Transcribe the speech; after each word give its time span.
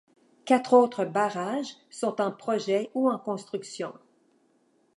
Quatre 0.45 0.73
autres 0.73 1.05
barrages 1.05 1.75
sont 1.91 2.19
en 2.21 2.31
projet 2.31 2.89
ou 2.95 3.07
en 3.07 3.19
construction. 3.19 3.93